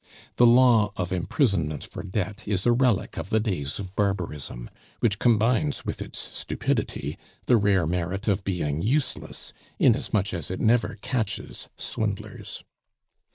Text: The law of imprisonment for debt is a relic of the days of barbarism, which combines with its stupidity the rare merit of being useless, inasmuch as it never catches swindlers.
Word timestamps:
The 0.37 0.47
law 0.47 0.93
of 0.97 1.13
imprisonment 1.13 1.83
for 1.83 2.01
debt 2.01 2.47
is 2.47 2.65
a 2.65 2.71
relic 2.71 3.19
of 3.19 3.29
the 3.29 3.39
days 3.39 3.77
of 3.77 3.95
barbarism, 3.95 4.67
which 4.99 5.19
combines 5.19 5.85
with 5.85 6.01
its 6.01 6.17
stupidity 6.17 7.19
the 7.45 7.55
rare 7.55 7.85
merit 7.85 8.27
of 8.27 8.43
being 8.43 8.81
useless, 8.81 9.53
inasmuch 9.77 10.33
as 10.33 10.49
it 10.49 10.59
never 10.59 10.97
catches 11.03 11.69
swindlers. 11.77 12.63